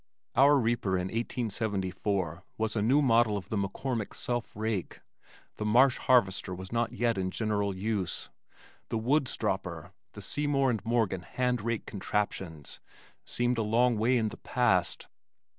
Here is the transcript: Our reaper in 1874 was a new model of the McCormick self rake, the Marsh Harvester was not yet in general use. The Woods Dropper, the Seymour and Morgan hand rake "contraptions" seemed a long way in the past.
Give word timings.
Our 0.35 0.57
reaper 0.59 0.95
in 0.97 1.09
1874 1.09 2.43
was 2.57 2.75
a 2.75 2.81
new 2.81 3.03
model 3.03 3.37
of 3.37 3.49
the 3.49 3.55
McCormick 3.55 4.15
self 4.15 4.51
rake, 4.55 4.99
the 5.57 5.63
Marsh 5.63 5.97
Harvester 5.99 6.55
was 6.55 6.71
not 6.71 6.91
yet 6.91 7.19
in 7.19 7.29
general 7.29 7.75
use. 7.75 8.31
The 8.89 8.97
Woods 8.97 9.37
Dropper, 9.37 9.91
the 10.13 10.21
Seymour 10.23 10.71
and 10.71 10.83
Morgan 10.83 11.21
hand 11.21 11.61
rake 11.61 11.85
"contraptions" 11.85 12.79
seemed 13.25 13.59
a 13.59 13.61
long 13.61 13.99
way 13.99 14.17
in 14.17 14.29
the 14.29 14.37
past. 14.37 15.05